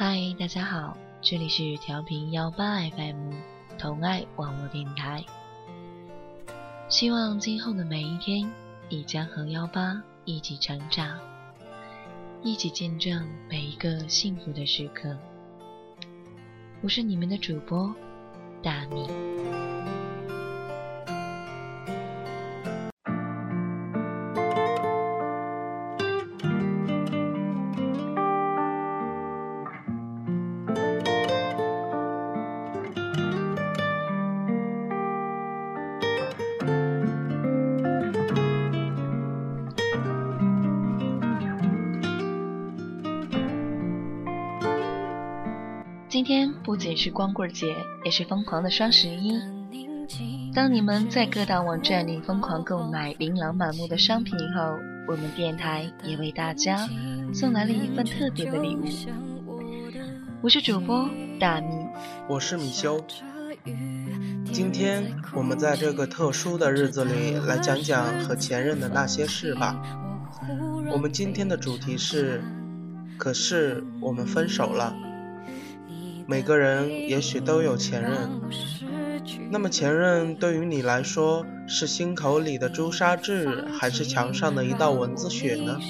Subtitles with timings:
[0.00, 3.32] 嗨，大家好，这里是调频幺八 FM
[3.76, 5.24] 同爱网络电台。
[6.88, 8.48] 希望今后的每一天，
[8.88, 11.18] 你将和幺八一起成长，
[12.44, 15.18] 一起见证每一个幸福的时刻。
[16.80, 17.92] 我是你们的主播
[18.62, 19.67] 大米。
[46.98, 49.40] 是光棍节，也是疯狂的双十一。
[50.52, 54.76] 当你们在各大网站里疯狂购买琳琅满目的商品后，
[55.06, 56.88] 我们电台也为大家
[57.32, 58.84] 送来了一份特别的礼物。
[60.42, 61.86] 我是主播大米，
[62.28, 63.00] 我是米修。
[64.52, 69.80] 今天我们在这个特殊的日子里来讲讲和前任的那些事吧。
[70.90, 72.42] 我们今天的主题是，
[73.16, 74.92] 可是我们分手了。
[76.30, 78.42] 每个人也许都有前任，
[79.50, 85.80] 那么前任对于你来说是心口里的朱砂痣，还是墙上的一道蚊子血呢？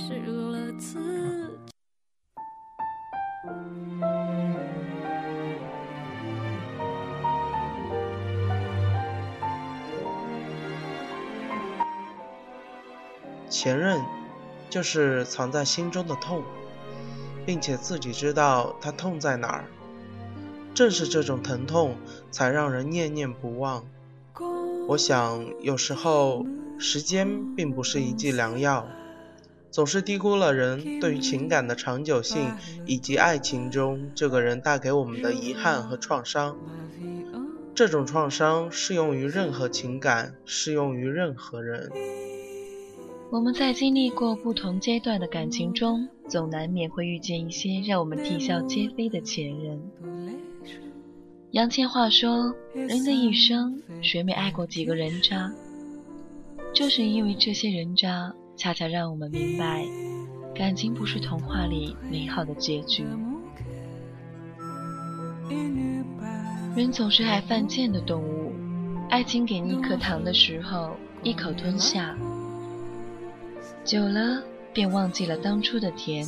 [13.50, 14.00] 前任，
[14.70, 16.44] 就是藏在心中的痛，
[17.44, 19.64] 并且自己知道它痛在哪儿。
[20.79, 21.97] 正是这种疼痛，
[22.31, 23.84] 才让人念念不忘。
[24.87, 26.47] 我想，有时候
[26.79, 28.87] 时间并不是一剂良药，
[29.73, 32.53] 总是低估了人对于情感的长久性，
[32.87, 36.56] 以及爱情中这个人带给我们的遗憾和创伤。
[37.75, 41.91] 这种创伤适用于任何情感，适用于任何人。
[43.33, 49.83] 我们在经历过不同阶段的感情中，总难免会遇见一些让我们啼笑皆非的前任。
[51.53, 55.51] 杨千嬅说：“人的一生，谁没爱过几个人渣？
[56.75, 59.84] 正是因为这些人渣，恰恰让我们明白，
[60.55, 63.06] 感情不是童话里美好的结局。
[66.77, 68.53] 人总是爱犯贱的动物，
[69.09, 72.15] 爱情给你一颗糖的时候，一口吞下，
[73.85, 74.43] 久了
[74.73, 76.27] 便忘记了当初的甜。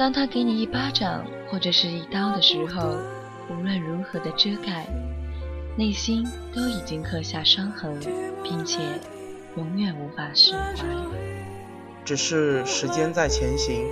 [0.00, 2.96] 当他给你一巴掌或者是一刀的时候。”
[3.52, 4.86] 无论如何的遮盖，
[5.76, 6.24] 内心
[6.54, 8.00] 都已经刻下伤痕，
[8.44, 8.78] 并且
[9.56, 10.86] 永远无法释怀。
[12.04, 13.84] 只是时间在前行，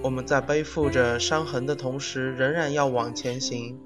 [0.00, 3.78] 我们在背负着伤痕的同时，仍然要往前行。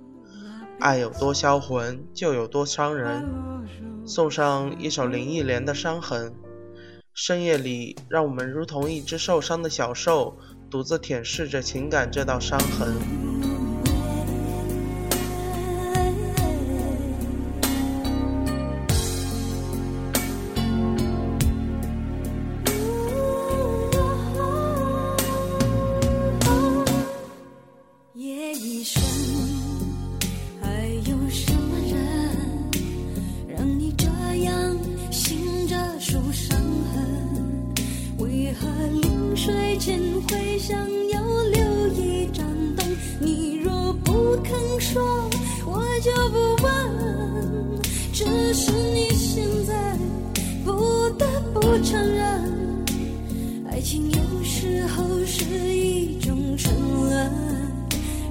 [0.78, 3.26] 爱有多销魂，就有多伤人。
[4.04, 6.30] 送上一首林忆莲的《伤痕》。
[7.14, 10.36] 深夜里，让我们如同一只受伤的小兽，
[10.70, 13.27] 独自舔舐着情感这道伤痕。
[46.00, 47.80] 就不问
[48.12, 49.74] 只是你现在
[50.64, 52.24] 不得不承认
[53.68, 57.32] 爱情有时候是一种沉沦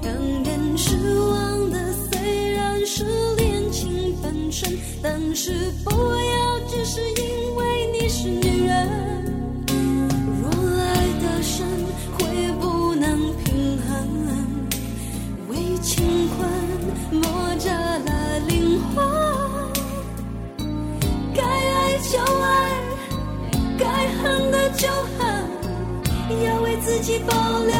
[0.02, 0.14] 让
[0.44, 3.04] 人失望的虽然是
[3.36, 5.52] 恋情本身但是
[5.84, 9.07] 不要只是因为你是女人。
[27.18, 27.77] 为自己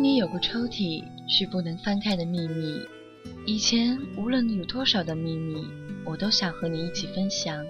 [0.00, 2.80] 心里有个抽屉是不能翻开的秘密。
[3.44, 5.62] 以前无论你有多少的秘密，
[6.06, 7.62] 我都想和你一起分享。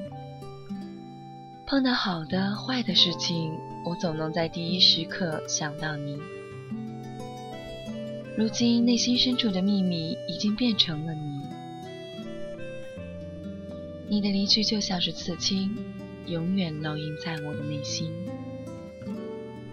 [1.66, 6.20] 碰到好的、坏的事情，我总能在第一时刻想到你。
[8.38, 11.40] 如今内心深处的秘密已经变成了你。
[14.08, 15.76] 你的离去就像是刺青，
[16.26, 18.08] 永远烙印在我的内心。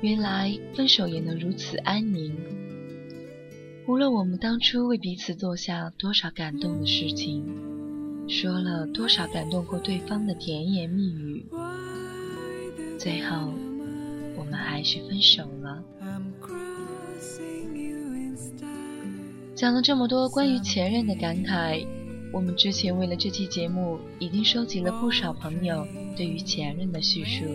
[0.01, 2.35] 原来分手也能如此安宁。
[3.87, 7.43] 无论我们当初为彼此做下多少感动的事情，
[8.27, 11.45] 说了多少感动过对方的甜言蜜语，
[12.99, 13.53] 最后
[14.37, 15.83] 我们还是分手了。
[19.55, 21.83] 讲了这么多关于前任的感慨，
[22.31, 27.45] 我们之前为了这期节目已经收集了不少朋友对于前任的叙述。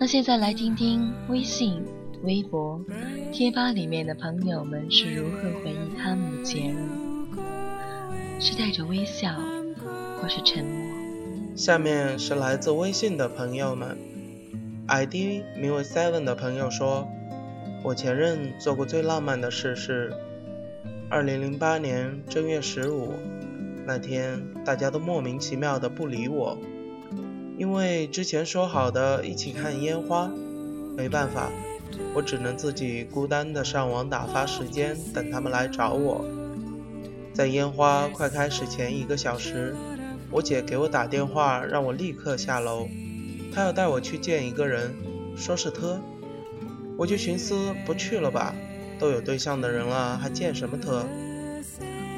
[0.00, 1.82] 那现在来听听微信、
[2.22, 2.80] 微博、
[3.32, 6.78] 贴吧里面的朋友们是如何回忆他们的前任，
[8.40, 9.34] 是带着微笑，
[10.22, 10.88] 或是沉默。
[11.56, 13.98] 下面是来自微信的朋友们
[14.86, 17.08] ，ID 名为 Seven 的朋友说
[17.82, 20.12] ：“我前任做过最浪漫的事是，
[21.10, 23.14] 二零零八年正月十五
[23.84, 26.56] 那天，大家都莫名其妙的不理我，
[27.58, 30.30] 因为之前说好的一起看烟花，
[30.96, 31.50] 没办法，
[32.14, 36.24] 我只能自己孤单的上网打发时间，等他们来找我。
[37.34, 39.74] 在烟花快开始前一个小时，
[40.30, 42.86] 我姐给我打电话，让我立刻下楼，
[43.52, 44.94] 她要带我去见一个人，
[45.36, 46.00] 说是她。
[46.96, 48.54] 我就寻思不去了吧，
[49.00, 51.04] 都有对象的人了，还见什么她？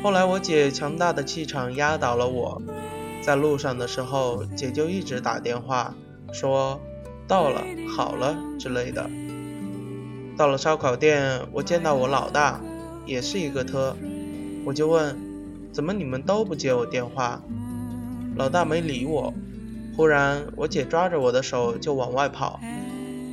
[0.02, 2.61] 后来我姐强大的气场压倒了我，
[3.23, 5.95] 在路上的时候，姐就一直打电话
[6.33, 6.81] 说
[7.29, 7.62] 到了、
[7.97, 9.09] 好了之类的。
[10.37, 12.61] 到了烧烤店，我见到我老大，
[13.05, 13.95] 也是一个特，
[14.65, 15.17] 我就问
[15.73, 17.43] 怎么你们都不接我电话？
[18.37, 19.35] 老大没理我。
[19.97, 22.59] 忽然我姐抓着我的手就往外跑。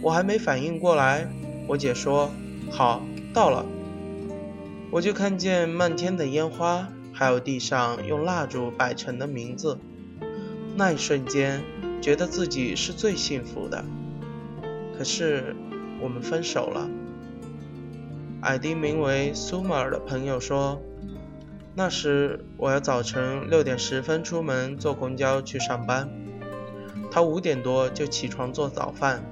[0.01, 1.27] 我还没反应过来，
[1.67, 2.29] 我姐说
[2.69, 3.01] ：“好，
[3.33, 3.65] 到了。”
[4.91, 9.79] 我就看见漫天的烟花，还有地上用蜡烛摆成的名字。
[10.75, 11.63] 那一瞬间，
[11.99, 13.83] 觉得自己是最幸福的。
[14.95, 15.55] 可是，
[15.99, 16.87] 我们分手了。
[18.43, 20.79] ID 名为苏玛尔的朋友说
[21.73, 26.07] ：“那时我要早晨六点十分出门坐公交去上班，
[27.09, 29.23] 他五点多就起床做早饭。”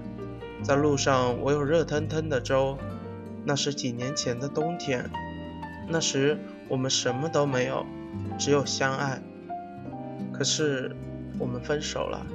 [0.64, 2.80] 在路上，我有热腾腾的粥。
[3.44, 5.08] 那是几年前的冬天，
[5.88, 7.86] 那时我们什么都没有，
[8.38, 9.22] 只有相爱。
[10.34, 10.96] 可是
[11.40, 12.26] 我们分手了。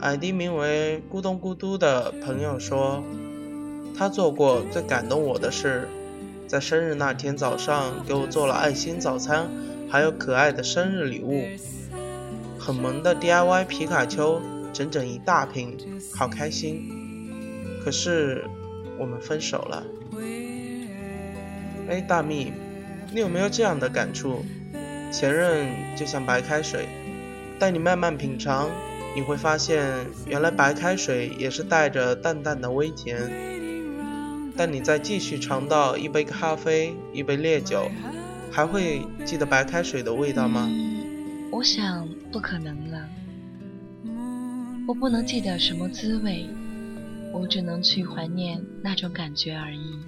[0.00, 3.02] ID 名为“咕咚咕嘟”的朋友说，
[3.96, 5.88] 他做过最感动我的事，
[6.46, 9.48] 在生日那天早上给我做了爱心早餐，
[9.88, 11.44] 还有可爱的生日礼物，
[12.58, 14.40] 很萌的 DIY 皮卡丘。
[14.74, 15.78] 整整一大瓶，
[16.16, 16.90] 好开心。
[17.84, 18.44] 可是
[18.98, 19.84] 我们分手了。
[21.88, 22.52] 哎，大蜜，
[23.12, 24.44] 你有没有这样的感触？
[25.12, 26.88] 前任就像白开水，
[27.58, 28.70] 带你慢慢品尝，
[29.14, 29.84] 你会发现
[30.26, 33.30] 原来白开水也是带着淡淡的微甜。
[34.56, 37.90] 但你再继续尝到一杯咖啡、一杯烈酒，
[38.50, 40.70] 还会记得白开水的味道吗？
[41.52, 43.08] 我想不可能了。
[44.86, 46.46] 我不能记得什么滋味，
[47.32, 49.98] 我只能去怀念那种感觉而已。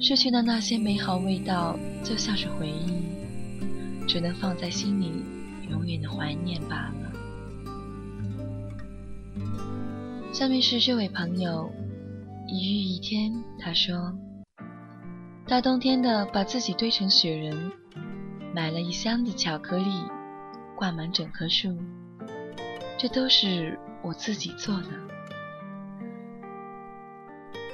[0.00, 3.02] 失去的那些美好味道，就像是回忆，
[4.06, 5.12] 只能放在心里，
[5.68, 7.12] 永远的怀念罢了。
[10.32, 11.68] 下面是这位朋友，
[12.46, 14.16] 一日一天，他说：
[15.46, 17.72] 大冬天的，把自己堆成雪人，
[18.54, 19.90] 买了一箱子巧克力，
[20.76, 21.76] 挂满整棵树。
[22.96, 24.88] 这都是我自己做的，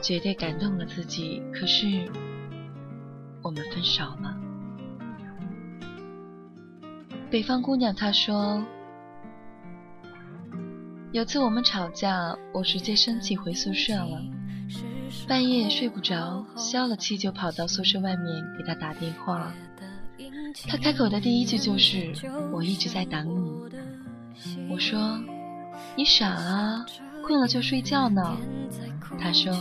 [0.05, 1.43] 绝对感动了自己。
[1.51, 2.07] 可是
[3.43, 4.37] 我们分手了。
[7.31, 8.63] 北方姑娘她说，
[11.13, 14.23] 有次我们吵架，我直接生气回宿舍了，
[15.27, 18.27] 半夜睡不着，消了气就跑到宿舍外面
[18.59, 19.53] 给他打电话。
[20.69, 22.13] 他开口的第一句就是
[22.53, 23.51] ：“我一直在等你。”
[24.71, 25.19] 我说
[25.97, 26.87] ：“你傻啊，
[27.27, 28.37] 困了就睡觉呢。”
[29.19, 29.53] 他说：“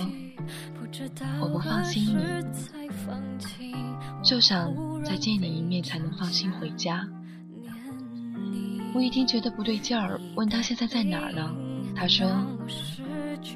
[1.42, 3.74] 我不放心你，
[4.24, 7.08] 就想再见你一面才能放心回家。”
[8.94, 11.50] 我一听觉得不对劲儿，问他现在在哪儿呢？
[11.96, 12.46] 他说：“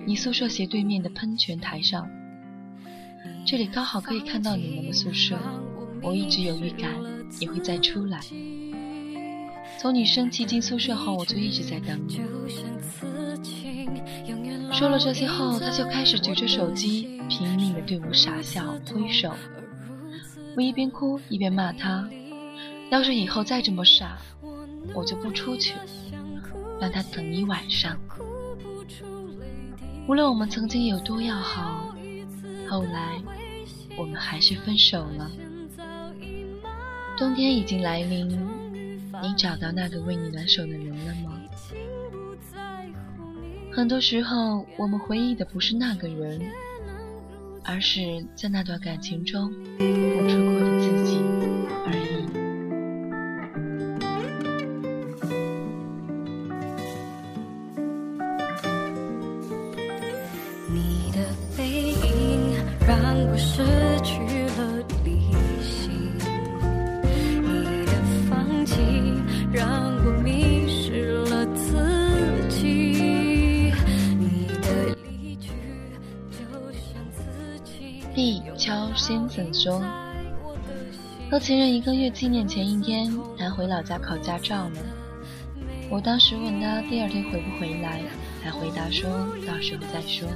[0.06, 2.08] 你宿舍斜对面的喷泉台上，
[3.46, 5.38] 这里刚好可以看到你们的宿舍。
[6.02, 6.92] 我一直有预感
[7.40, 8.20] 你会再出来。”
[9.80, 12.22] 从你生气进宿舍后，我就一直在等你。
[14.72, 19.34] 说了这些后，他就开始举着手机，拼命的对我傻笑挥手。
[20.56, 22.08] 我一边哭一边骂他
[22.92, 24.18] ：“要是以后再这么傻，
[24.94, 25.74] 我就不出去，
[26.80, 27.98] 让他等一晚上。”
[30.08, 31.94] 无论我们曾经有多要好，
[32.70, 33.22] 后来
[33.98, 35.32] 我们还是分手了。
[37.18, 38.40] 冬天已经来临。
[39.20, 41.27] 你找到那个为你暖手的人了吗？
[43.78, 46.42] 很多时候，我们回忆的不是那个人，
[47.64, 49.86] 而是在那段感情中付
[50.28, 51.37] 出过的自己。
[81.38, 84.80] 和前任一个月纪念前一天，他回老家考驾照了。
[85.88, 88.02] 我当时问他第二天回不回来，
[88.44, 89.08] 他回答说
[89.46, 90.28] 到时候再说。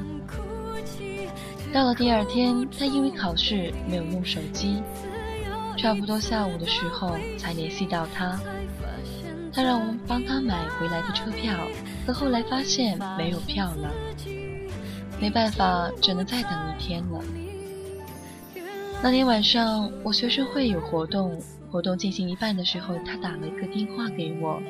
[1.74, 4.80] 到了第二天，他因为考试没有用手机，
[5.76, 8.40] 差不多下午的时候才联系到他。
[9.52, 11.58] 他让我帮他买回来的车票，
[12.06, 13.92] 可后来发现没有票了。
[15.20, 17.20] 没办法，只能再等一天了。
[19.04, 21.36] 那天晚上，我学生会有活动，
[21.72, 24.62] 活动进行一半的时候，他打了一个电话给我，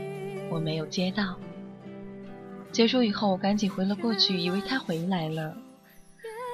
[0.49, 1.37] 我没有接到。
[2.71, 5.57] 结束以后，我赶紧回了过去，以为他回来了，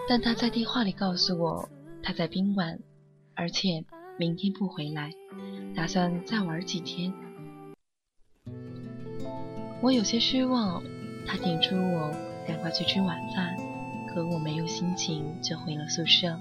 [0.10, 1.70] 但他在电话里告诉我
[2.02, 2.80] 他在宾馆，
[3.36, 3.86] 而且
[4.18, 5.12] 明天不回来，
[5.76, 7.14] 打算再玩几天。
[9.82, 10.82] 我有些失望，
[11.28, 12.12] 他叮嘱我
[12.48, 13.56] 赶快去吃晚饭。
[14.10, 16.36] 可我没有心情，就回了宿舍。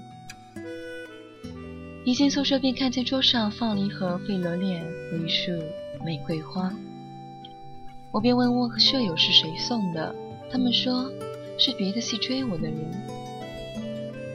[2.07, 5.51] 一进宿舍便看见桌上放了一盒费罗链和一束
[6.05, 6.73] 玫瑰花，
[8.13, 10.15] 我便问我和舍友是谁送的，
[10.49, 11.11] 他们说
[11.59, 12.79] 是别的系追我的人。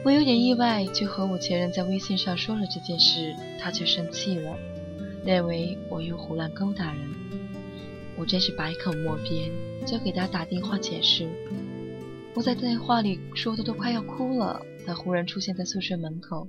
[0.05, 4.55] 我有点意外，就和我前任在微信上说了这件事，他却生气了，
[5.25, 7.09] 认为我又胡乱勾搭人。
[8.15, 9.49] 我真是百口莫辩，
[9.83, 11.27] 就给他打电话解释。
[12.35, 16.47] 我在电话里说的都快要哭了，他忽然出现在宿舍门口。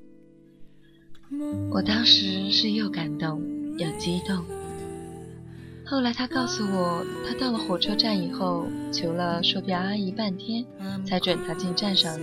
[1.71, 3.43] 我当时是又感动
[3.79, 4.45] 又激动。
[5.87, 10.65] 后来他告诉我，他到了火车站以后，求了售票阿姨半天，
[11.07, 12.19] 才准他进站上，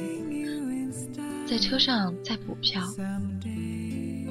[1.45, 2.82] 在车上再补票。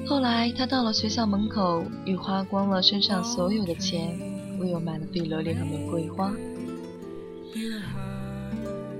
[0.06, 4.18] 后来他到了学校门口，又花光了身上所有的钱，
[4.58, 6.32] 为我买了碧螺莲和玫瑰花。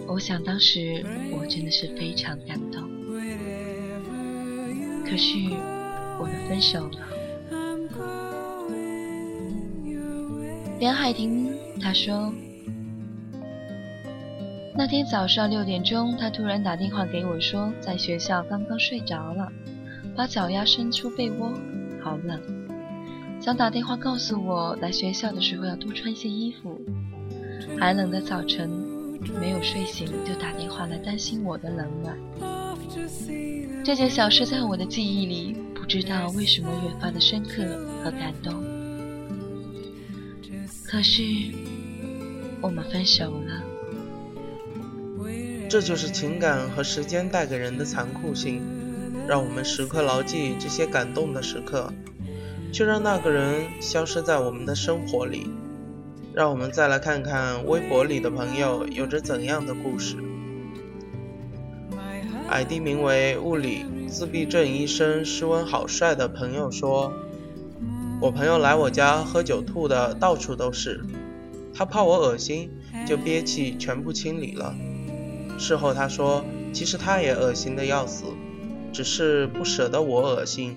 [0.07, 2.83] 我想当时我真的是非常感动，
[5.11, 5.39] 可是
[6.21, 6.99] 我们分手了。
[10.79, 12.33] 梁海婷她说，
[14.77, 19.51] 那天早上六点钟，她突然打电话给我说，在学校刚刚睡着了，
[20.15, 21.53] 把脚丫伸出被窝，
[22.01, 22.41] 好冷，
[23.41, 26.81] 想打电话告诉我来学校的时候要多穿些衣服。
[27.81, 28.71] 寒冷的早晨。
[29.39, 32.17] 没有睡醒就打电话来担心我的冷暖，
[33.91, 37.65] 这件小事在我的记忆里，不知道为什么越发的深刻
[38.05, 38.63] 和感动。
[40.87, 41.25] 可是
[42.61, 43.65] 我们分手了，
[45.69, 48.63] 这就是情感和时间带给人的残酷性，
[49.27, 51.93] 让我们时刻牢记这些感动的时刻，
[52.73, 55.51] 却让那个人消失在我们的生活里。
[56.33, 60.15] 让我们再来看看微博里的朋友有着怎样的故事。
[62.51, 67.13] ID 名为“物理自闭症医生”，斯文好帅的朋友说
[68.21, 71.01] ：“我朋友来我家喝酒吐的到处都是，
[71.73, 72.73] 他怕我恶心，
[73.07, 74.75] 就憋气全部清理了。
[75.59, 78.25] 事后他说，其实他也恶心的要死，
[78.93, 80.77] 只是不舍得我恶心。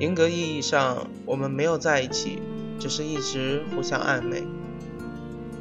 [0.00, 2.40] 严格意义上，我们没有在一起。”
[2.76, 4.42] 只是一直互相暧昧。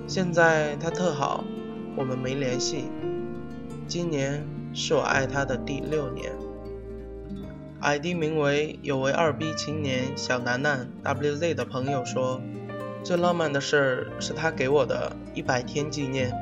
[0.07, 1.43] 现在他特好，
[1.95, 2.85] 我们没联系。
[3.87, 6.31] 今年是我爱他的第六年。
[7.81, 12.41] ID 名为有为二逼青年小楠楠 WZ 的朋友说，
[13.03, 16.33] 最浪漫的事儿是他给我的一百天纪念。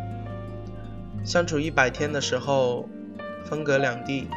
[1.26, 2.88] 相处一百天的时候，
[3.44, 4.28] 分隔两地，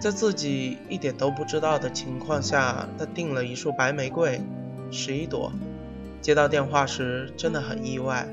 [0.00, 4.40] 在自己一点都不知道的情况下，他订了一束白玫瑰。
[4.90, 5.52] 十一朵，
[6.20, 8.28] 接到电话时真的很意外，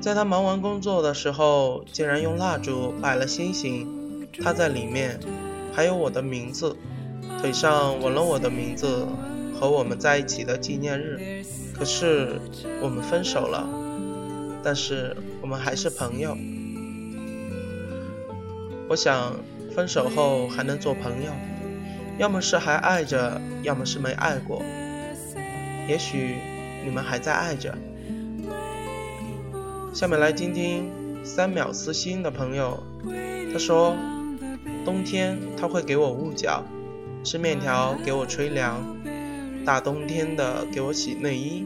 [0.00, 3.97] 在他忙完工作的时候，竟然用蜡烛摆了星星，
[4.42, 5.18] 他在里面，
[5.72, 6.76] 还有我的名字，
[7.40, 9.06] 腿上纹了我的名字
[9.58, 11.42] 和我们在一起的纪念日。
[11.74, 12.40] 可是
[12.82, 13.68] 我们分手了，
[14.62, 16.36] 但是我们还是朋友。
[18.88, 19.36] 我想
[19.74, 21.30] 分手后还能做朋友，
[22.18, 24.62] 要么是还爱着，要么是没爱过。
[25.86, 26.36] 也许
[26.84, 27.76] 你们还在爱着。
[29.94, 30.90] 下面来听听
[31.24, 32.82] 三秒私心的朋友，
[33.52, 33.94] 他说：
[34.84, 36.64] 冬天他会给我捂脚，
[37.24, 38.96] 吃面条给我吹凉，
[39.64, 41.64] 大冬天的给我洗内衣，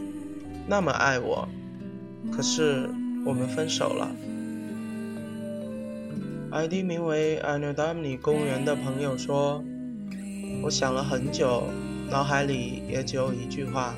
[0.66, 1.48] 那么爱我。
[2.33, 2.88] 可是
[3.25, 4.11] 我们分手了。
[6.51, 9.64] ID 名为 Anudami 公园的朋友说：
[10.62, 11.64] 我想了很久，
[12.11, 13.94] 脑海里也只有一句话。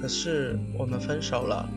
[0.00, 1.68] 可是我们分手了。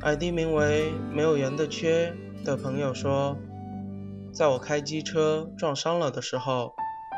[0.00, 3.36] ID 名为“没有圆的缺”的朋友说
[4.32, 6.74] ：“在我开机车撞伤了的时候，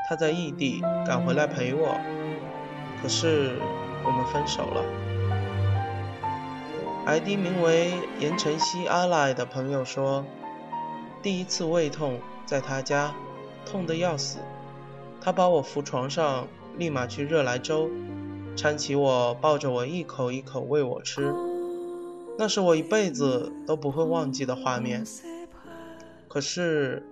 [0.09, 1.97] 他在异地赶回来陪我。
[3.03, 3.57] 可是
[4.05, 4.85] 我们分手了。
[7.07, 10.25] ID 名为言承熙阿赖的朋友说，
[11.23, 13.15] 第一次胃痛在他家，
[13.67, 14.39] 痛得要死，
[15.21, 16.47] 他把我扶床上，
[16.77, 17.89] 立马去热来粥，
[18.57, 21.35] 搀起我，抱着我一口一口喂我吃，
[22.39, 25.05] 那是我一辈子都不会忘记的画面。
[26.31, 27.03] 可是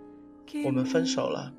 [0.65, 1.53] 我们分手了。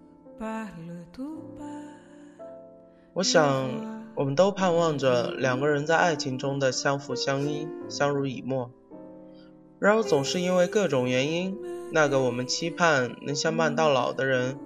[3.14, 4.00] 我想。
[4.16, 8.70] 我们都盼望着两个人在爱情中的相扶相依、相濡以沫，
[9.80, 11.58] 然而总是因为各种原因，
[11.94, 14.60] 那个我们期盼能相伴到老的人，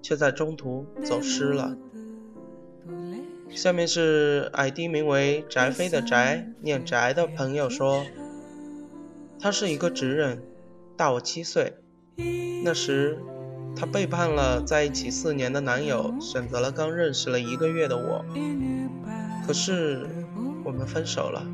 [0.00, 1.76] 却在中途走失了。
[3.50, 8.06] 下面是 ID 名为“翟飞”的翟念翟的朋友说，
[9.40, 10.40] 他是一个直人，
[10.96, 11.78] 大我七岁，
[12.64, 13.18] 那时
[13.76, 18.24] 她背叛了在一起四年的男友，选择了刚认识了一个月的我。
[19.46, 20.06] 可是
[20.64, 21.46] 我们分手了。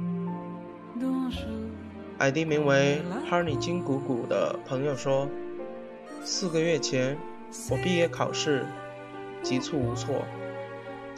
[2.18, 5.27] ID 名为 Honey 金谷谷的朋友说，
[6.23, 7.16] 四个月前
[7.70, 8.66] 我毕业考试
[9.42, 10.27] 急促无措，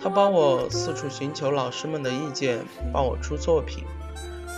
[0.00, 2.60] 他帮我四处寻求老师们的意见，
[2.92, 3.82] 帮我出作品，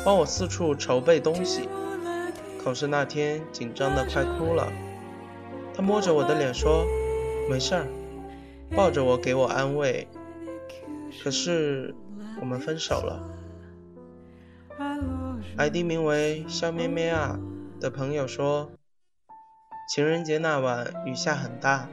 [0.04, 1.66] 帮我四处筹备东西。
[2.64, 4.72] 考试那天紧张的快哭了，
[5.74, 6.86] 他摸着我的脸说
[7.50, 7.86] ：“没事儿。”
[8.74, 10.08] 抱着我给我安慰。
[11.22, 11.94] 可是。
[12.40, 13.22] 我们分手了。
[15.56, 17.38] ID 名为“笑咩咩啊”
[17.80, 18.72] 的朋友说，
[19.88, 21.88] 情人节那晚雨下很大，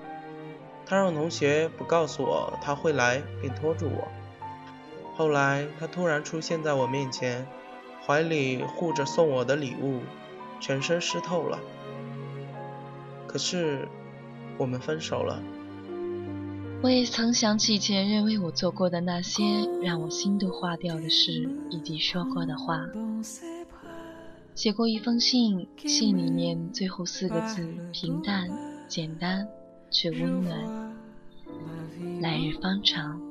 [0.85, 4.07] 他让同学不告诉我他会来，并拖住我。
[5.15, 7.47] 后来他突然出现在我面前，
[8.05, 9.99] 怀里护着送我的礼物，
[10.61, 11.59] 全身湿透了。
[13.27, 13.85] 可是
[14.57, 15.41] 我们分手了。
[16.81, 19.43] 我也曾想起前任为我做过的那些
[19.83, 22.85] 让我心都化掉的事，以及说过的话。
[24.55, 28.49] 写过一封信，信里面最后四个字平淡、
[28.87, 29.47] 简单，
[29.89, 30.93] 却温暖。
[32.19, 33.21] 来日方长。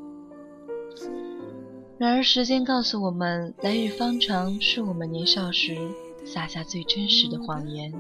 [1.99, 5.77] 然而时间告诉我们，来日方长是我们年少时
[6.25, 7.93] 撒下最真实的谎言。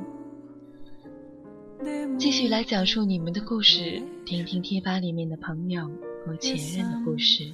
[2.18, 5.90] 继续来讲述你们的故事，听听贴吧里面的朋友
[6.24, 7.52] 和前任的故事。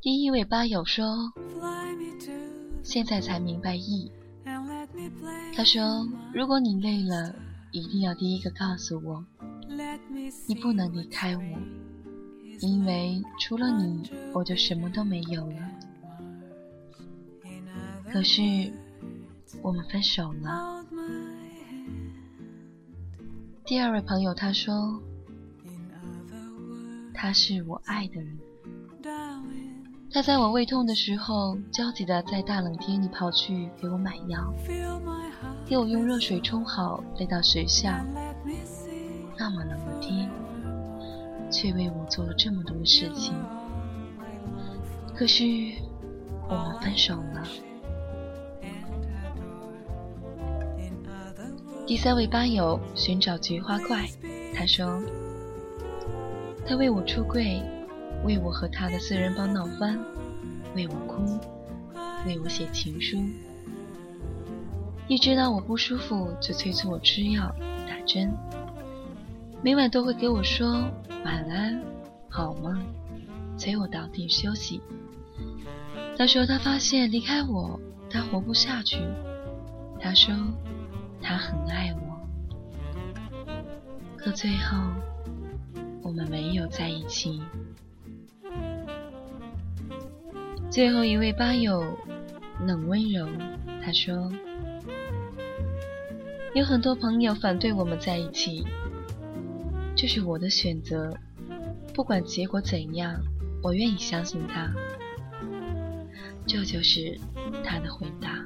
[0.00, 1.04] 第一位吧友说
[2.82, 4.10] ：“现在才明白意。”
[5.54, 7.34] 他说：“如果你累了，
[7.78, 9.24] 一定要第一个告诉我。”
[10.46, 11.42] 你不能离开我，
[12.60, 15.70] 因为除了你，我就什么都没有了。
[18.10, 18.42] 可是
[19.62, 20.84] 我们分手了。
[23.64, 25.02] 第二位朋友他说，
[27.12, 28.38] 他是我爱的人。
[30.10, 34.52] 他在我胃痛的时候，焦急的在大冷天里跑去给我买药，
[35.66, 37.90] 给我用热水冲好，带到学校。
[39.36, 40.30] 那么冷的天，
[41.50, 43.34] 却为我做了这么多的事情。
[45.14, 45.44] 可是
[46.48, 47.46] 我们分手了。
[51.86, 54.08] 第三位吧友寻找菊花怪，
[54.54, 55.02] 他说
[56.66, 57.62] ：“他为我出柜，
[58.24, 59.98] 为我和他的私人帮闹翻，
[60.74, 61.38] 为我哭，
[62.26, 63.18] 为我写情书。
[65.06, 67.54] 一知道我不舒服，就催促我吃药、
[67.88, 68.32] 打针。”
[69.60, 70.88] 每晚都会给我说
[71.24, 71.82] 晚安，
[72.28, 72.80] 好梦，
[73.56, 74.80] 催我早点休息。
[76.16, 78.98] 他说他发现离开我，他活不下去。
[80.00, 80.32] 他说
[81.20, 82.20] 他很爱我，
[84.16, 84.76] 可最后
[86.02, 87.42] 我们没有在一起。
[90.78, 91.82] 最后一位吧友
[92.64, 93.26] 冷温柔，
[93.82, 94.30] 他说
[96.54, 98.64] 有很多朋友反对我们在一起。
[99.96, 101.12] 这是我的选择，
[101.92, 103.20] 不管结果怎样，
[103.60, 104.72] 我愿意相信他。
[106.46, 107.18] 这就是
[107.64, 108.44] 他的回答。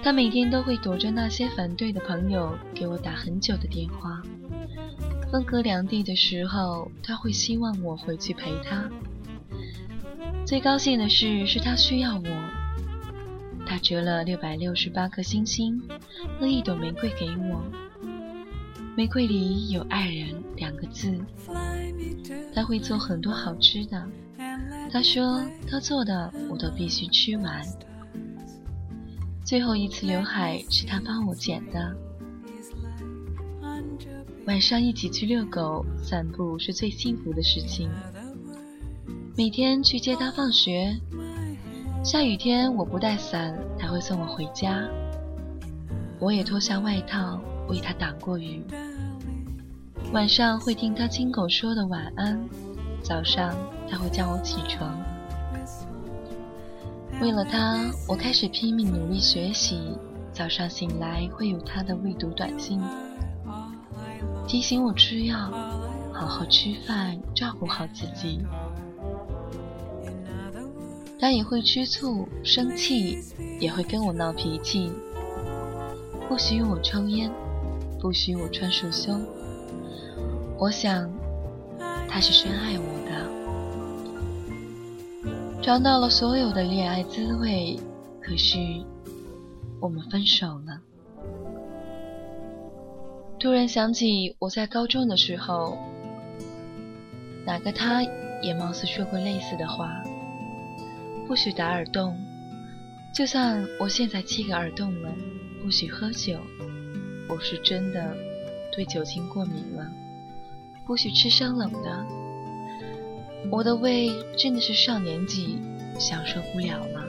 [0.00, 4.22] 他每天都会躲着那些反对的朋友给我打很久的电话。
[5.28, 8.88] 分隔两地的时候，他会希望我回去陪他。
[10.46, 12.28] 最高兴的事是他需要我，
[13.66, 15.82] 他折了六百六十八颗星星
[16.38, 17.64] 和一朵玫瑰给我。
[18.96, 21.18] 玫瑰里有“爱人”两个字，
[22.54, 24.08] 他会做很多好吃的。
[24.88, 27.60] 他说他做的我都必须吃完。
[29.44, 31.96] 最后一次刘海是他帮我剪的。
[34.46, 37.90] 晚上一起去遛狗、散步是最幸福的事情。
[39.36, 40.98] 每天去接他放学，
[42.02, 44.82] 下雨天我不带伞，他会送我回家。
[46.18, 48.64] 我也脱下外套为他挡过雨。
[50.10, 52.40] 晚上会听他亲口说的晚安，
[53.02, 53.54] 早上
[53.90, 54.98] 他会叫我起床。
[57.20, 59.98] 为了他，我开始拼命努力学习。
[60.32, 62.80] 早上醒来会有他的未读短信，
[64.46, 65.50] 提醒我吃药，
[66.10, 68.40] 好好吃饭，照顾好自己。
[71.18, 73.18] 他也会吃醋、生气，
[73.58, 74.92] 也会跟我闹脾气。
[76.28, 77.32] 不许我抽烟，
[78.00, 79.24] 不许我穿束胸。
[80.58, 81.10] 我想，
[82.08, 83.30] 他是深爱我的，
[85.62, 87.78] 尝到了所有的恋爱滋味。
[88.20, 88.58] 可是，
[89.80, 90.82] 我们分手了。
[93.38, 95.78] 突然想起我在高中的时候，
[97.44, 98.02] 哪个他
[98.42, 100.02] 也貌似说过类似的话：
[101.26, 102.16] 不许打耳洞，
[103.12, 105.10] 就算我现在七个耳洞了；
[105.62, 106.38] 不许喝酒，
[107.28, 108.16] 我是真的
[108.72, 109.90] 对酒精过敏了。
[110.86, 112.06] 不许吃生冷的，
[113.50, 115.58] 我的胃真的是上年纪
[115.98, 117.04] 享受不了了。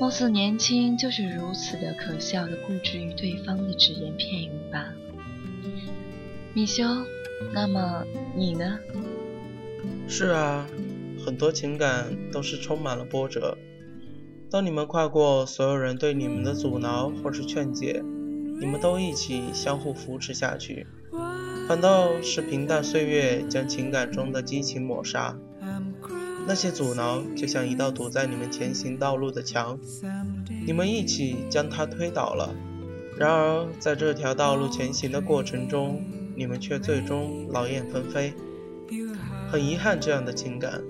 [0.00, 4.94] 貌似年轻就是如此的可笑的固执于对方的只言片语吧。
[6.54, 6.84] 米修，
[7.52, 8.04] 那么
[8.36, 8.78] 你呢？
[10.06, 10.66] 是啊，
[11.28, 13.58] 很多情感都是充满了波折。
[14.50, 18.02] 当你们跨过所有人对你们的阻挠或是劝解，
[18.58, 20.86] 你们都一起相互扶持下去。
[21.68, 25.36] 反倒是平淡岁月将情感中的激情抹杀，
[26.46, 29.78] 那些阻挠就像一道堵在你们前行道路的墙，
[30.66, 32.54] 你们一起将它推倒了。
[33.18, 36.02] 然而，在这条道路前行的过程中，
[36.34, 38.32] 你们却最终劳燕分飞。
[39.50, 40.82] 很遗憾这样的情感，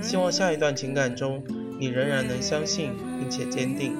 [0.00, 1.42] 希望下一段情感中
[1.78, 3.94] 你仍然能相信并且坚定，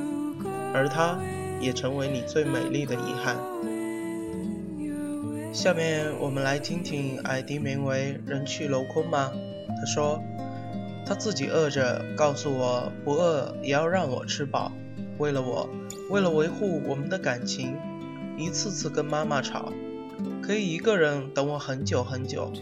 [0.72, 1.18] 而他
[1.61, 3.37] 也成为你最美丽的遗憾。
[5.52, 9.32] 下面我们来听听 ID 名为“人去楼空”吗？
[9.68, 10.22] 他说，
[11.06, 14.70] 他自己饿着，告诉我不饿也要让我吃饱。
[15.18, 15.68] 为了我，
[16.11, 17.74] 为了维护我们的感情，
[18.37, 19.72] 一次次跟妈妈吵，
[20.42, 22.52] 可以一个人等我很久很久。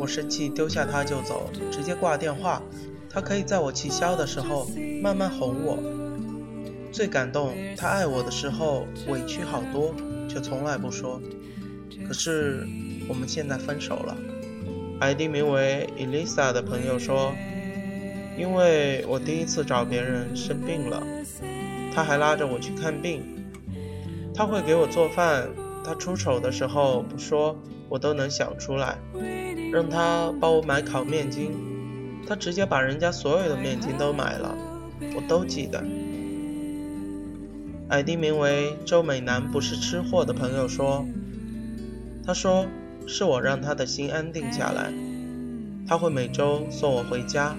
[0.00, 2.62] 我生气丢下他就走，直接挂电话。
[3.10, 4.66] 他可以在我气消的时候
[5.02, 5.78] 慢慢哄我。
[6.90, 9.94] 最感动，他爱我的时候委屈好多，
[10.26, 11.20] 却从来不说。
[12.08, 12.66] 可是
[13.08, 14.16] 我们现在分手了。
[15.00, 17.34] ID 名为 Elisa 的朋友说
[18.38, 21.02] ：“因为我第一次找别人生病了，
[21.94, 23.22] 他还拉着我去看病。
[24.34, 25.48] 他会给我做饭，
[25.84, 27.56] 他出丑的时候不说，
[27.88, 28.98] 我都能想出来。
[29.72, 31.52] 让他帮我买烤面筋，
[32.26, 34.56] 他直接把人家所有的面筋都买了，
[35.14, 35.84] 我都记得。
[37.88, 41.04] ”ID 名为周美男不是吃货的朋友说。
[42.24, 42.66] 他说
[43.08, 44.92] ：“是我让他的心安定下来。
[45.88, 47.56] 他会每周送我回家，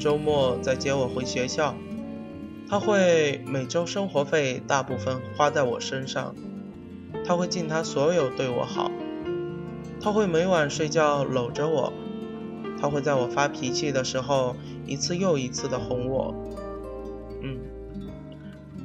[0.00, 1.76] 周末再接我回学校。
[2.68, 6.34] 他会每周生活费大部分花在我身上。
[7.24, 8.90] 他会尽他所有对我好。
[10.00, 11.92] 他会每晚睡觉搂着我。
[12.80, 16.34] 他会在我发脾气的时候一次又一次的哄我。
[17.42, 17.58] 嗯，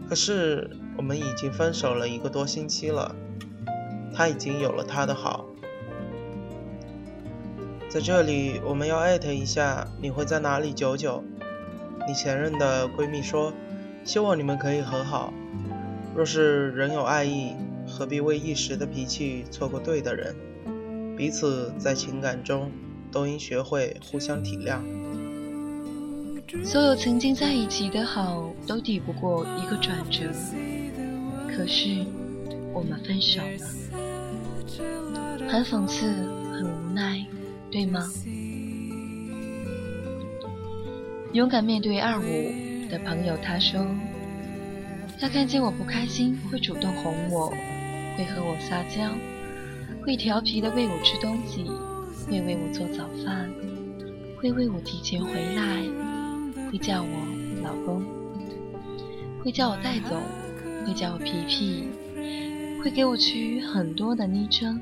[0.09, 3.15] 可是我们已经分手了一个多星期了。”
[4.17, 5.43] 他已经有了他的好，
[7.89, 10.71] 在这里我们要艾特一下，你会在哪里？
[10.71, 11.21] 久久，
[12.07, 13.51] 你前任的闺蜜说，
[14.05, 15.33] 希望你们可以和好。
[16.15, 17.57] 若是仍有爱意，
[17.97, 20.35] 何必为一时的脾气错过对的人？
[21.15, 22.69] 彼此在情感中
[23.09, 24.81] 都应学会互相体谅。
[26.61, 30.29] 所有曾经在一起的好，都抵不过一个转折。
[31.47, 32.05] 可是
[32.73, 33.65] 我们分手了。
[35.47, 36.05] 很讽刺，
[36.51, 37.25] 很无奈，
[37.71, 38.11] 对吗？
[41.31, 43.87] 勇敢面对二五的朋友，他说，
[45.17, 47.53] 他看见我不开心，会主动哄我，
[48.15, 49.11] 会和我撒娇，
[50.03, 51.65] 会调皮的喂我吃东西，
[52.27, 53.49] 会为我做早饭，
[54.37, 55.83] 会为我提前回来，
[56.71, 57.09] 会叫我
[57.63, 58.03] 老公，
[59.43, 60.21] 会叫我戴总，
[60.85, 61.89] 会叫我皮皮，
[62.81, 64.79] 会给我取很多的昵称。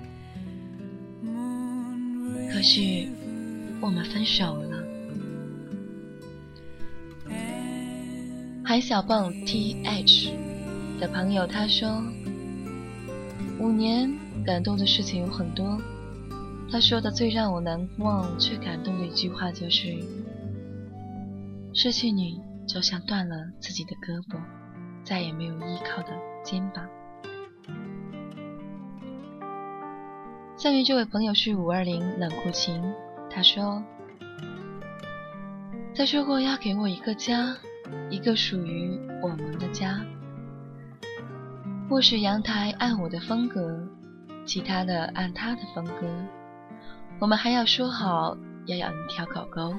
[2.51, 3.07] 可是
[3.81, 4.83] 我们分手了。
[8.63, 10.29] 海小棒 T H
[10.99, 12.01] 的朋友他说，
[13.63, 14.13] 五年
[14.45, 15.79] 感动的事情有很多。
[16.69, 19.95] 他说的最让我难忘却感动的一句话就是：
[21.73, 24.37] 失去你就像断了自己的胳膊，
[25.05, 26.11] 再也没有依靠的
[26.43, 26.85] 肩膀。
[30.57, 32.83] 下面这位朋友是五二零冷酷情，
[33.29, 33.81] 他说
[35.95, 37.55] ：“他说过要给我一个家，
[38.09, 40.01] 一个属于我们的家。
[41.89, 43.87] 卧室阳台按我的风格，
[44.45, 46.07] 其他的按他的风格。”
[47.19, 49.73] 我们还要说好要养一条狗狗，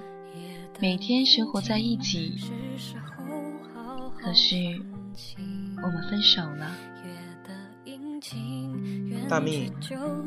[0.81, 2.39] 每天生活在一起。
[4.23, 4.57] 可是
[5.83, 6.71] 我们分手了。
[9.29, 9.71] 大蜜，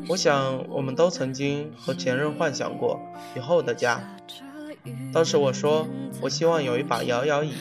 [0.08, 3.00] 我想我们都曾经和前任幻想过
[3.36, 4.00] 以后的家。
[5.12, 5.86] 当时我说
[6.20, 7.52] 我希望有一把摇摇椅，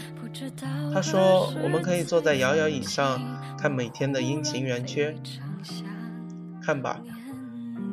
[0.93, 5.15] 他说我们可以坐在摇摇椅上看每天的阴晴圆缺。
[6.61, 7.01] 看吧。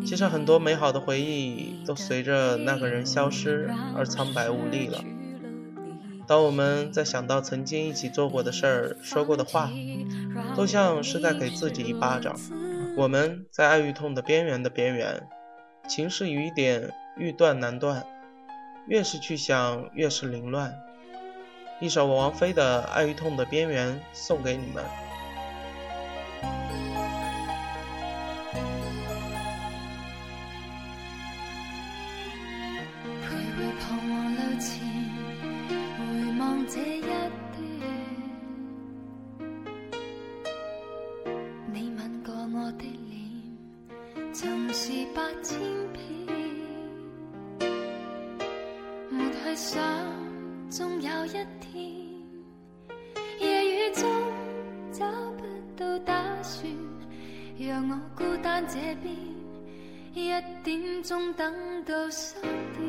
[0.04, 5.02] 其实很多美好的回忆都随着那个人消失而苍白无力了。
[6.26, 9.70] 当我们在想到曾经一起做过的事儿、说过的话，
[10.56, 12.34] 都像是在给自己一巴掌。
[12.96, 15.22] 我们在爱与痛的边缘的边缘，
[15.88, 18.04] 情是雨点欲断难断，
[18.86, 20.74] 越是去想越是凌乱。
[21.80, 24.84] 一首王菲的《爱与痛的边缘》送给你们。
[57.74, 59.12] 让我孤单这边
[60.14, 60.28] 一
[60.62, 61.52] 点钟等
[61.84, 62.40] 到三
[62.72, 62.83] 点。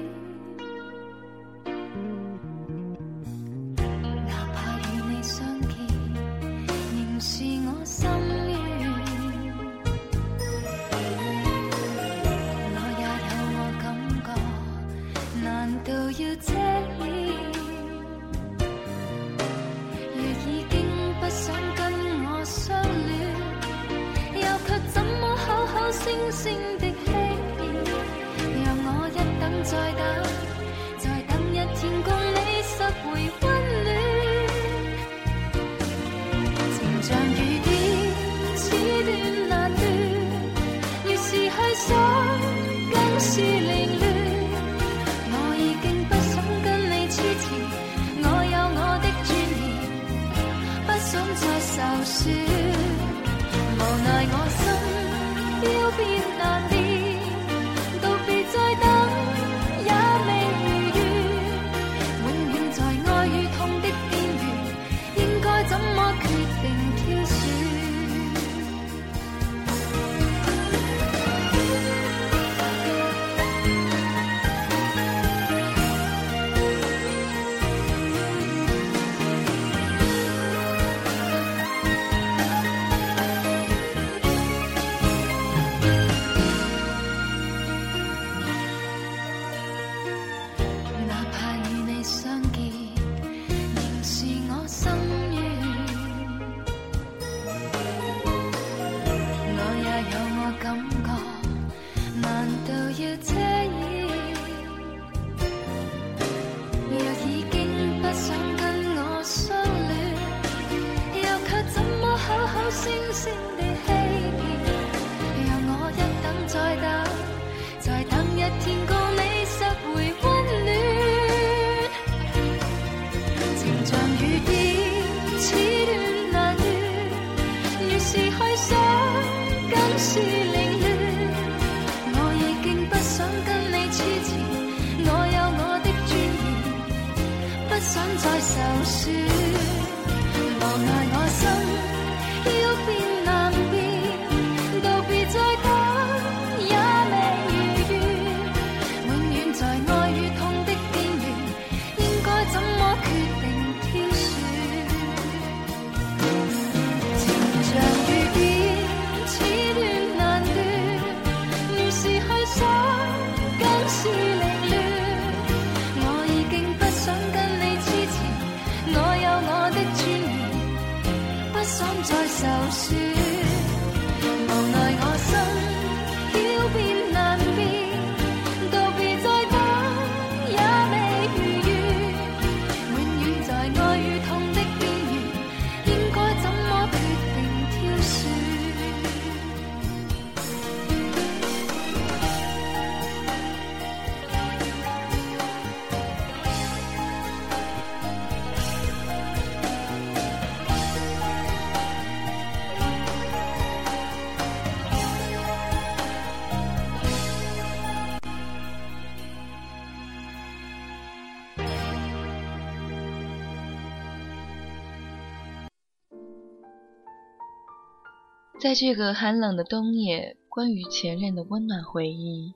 [218.65, 222.55] 在这个寒冷的冬夜，关于前任的温暖回忆，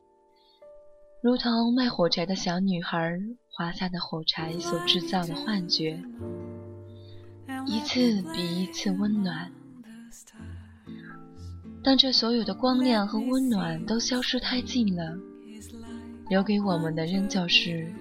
[1.22, 3.20] 如同卖火柴的小女孩
[3.51, 6.01] 划下的火柴所制造的幻觉，
[7.68, 9.51] 一次比一次温暖。
[11.84, 15.16] 当这所有的光亮和温暖都消失殆尽了，
[16.28, 17.93] 留给我们的仍旧是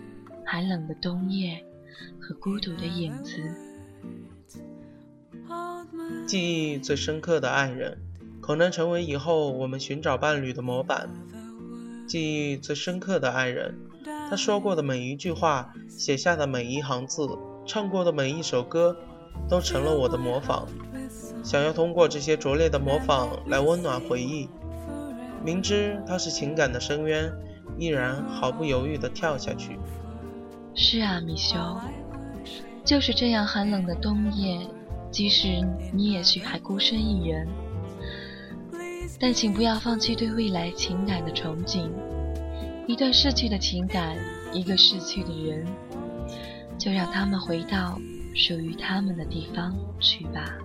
[0.46, 1.62] 寒冷的冬夜
[2.18, 3.42] 和孤独的影子。
[6.26, 7.98] 记忆最深刻的爱人，
[8.40, 11.08] 可能成为以后我们寻找伴侣的模板。
[12.06, 13.74] 记忆最深刻的爱人，
[14.30, 17.28] 他说过的每一句话，写下的每一行字，
[17.66, 18.96] 唱过的每一首歌，
[19.48, 20.66] 都成了我的模仿。
[21.42, 24.48] 想要通过这些拙劣的模仿来温暖回忆，
[25.44, 27.32] 明知它是情感的深渊，
[27.78, 29.78] 依然毫不犹豫地跳下去。
[30.74, 31.56] 是啊，米修，
[32.84, 34.66] 就是这样寒冷的冬夜，
[35.10, 37.48] 即使你也许还孤身一人，
[39.18, 41.90] 但请不要放弃对未来情感的憧憬。
[42.86, 44.16] 一段逝去的情感，
[44.52, 45.66] 一个逝去的人，
[46.78, 47.98] 就让他们回到
[48.34, 50.56] 属于他们的地方去吧。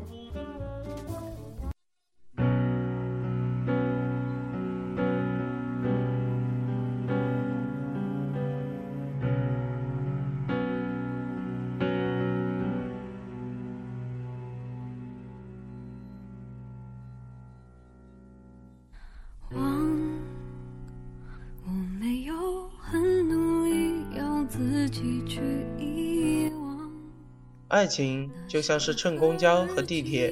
[27.73, 30.31] 爱情就像是乘公交和地铁，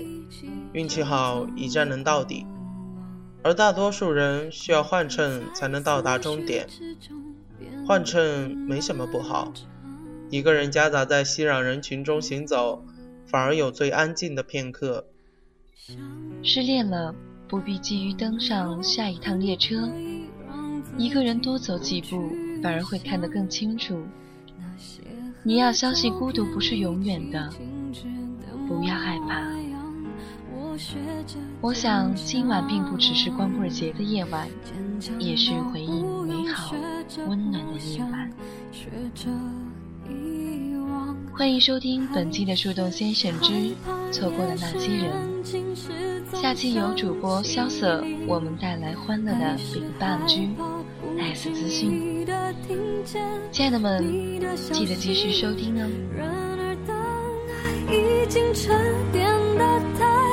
[0.73, 2.45] 运气好一站能到底，
[3.41, 6.67] 而大多数人需要换乘才能到达终点。
[7.87, 9.51] 换乘没什么不好，
[10.29, 12.85] 一个人夹杂在熙攘人群中行走，
[13.25, 15.07] 反而有最安静的片刻。
[16.43, 17.15] 失恋了，
[17.47, 19.89] 不必急于登上下一趟列车，
[20.95, 22.21] 一个人多走几步，
[22.61, 23.99] 反而会看得更清楚。
[25.43, 27.49] 你要相信孤独不是永远的，
[28.67, 29.41] 不要害怕。
[31.61, 34.47] 我想今晚并不只是光棍节的夜晚，
[35.17, 36.75] 也是回忆美好
[37.27, 38.31] 温暖的夜晚。
[41.33, 43.73] 欢迎收听本期的树洞先生之
[44.11, 45.11] 错过的那些人。
[46.33, 50.80] 下期由主播萧瑟我们带来欢乐的 Big Bang
[51.17, 52.25] 来自自信，
[53.51, 54.03] 亲爱的们，
[54.71, 55.87] 记得继续收听哦。
[56.15, 56.95] 然而当
[57.57, 58.75] 爱已经沉
[59.11, 60.30] 淀的太。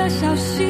[0.00, 0.64] 的消息